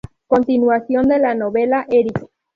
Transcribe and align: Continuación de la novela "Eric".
Continuación 0.25 1.09
de 1.09 1.19
la 1.19 1.35
novela 1.35 1.85
"Eric". 1.87 2.25